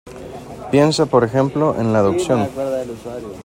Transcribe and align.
Piensa, 0.71 1.05
por 1.05 1.23
ejemplo, 1.23 1.75
en 1.79 1.93
la 1.93 1.99
adopción. 1.99 2.49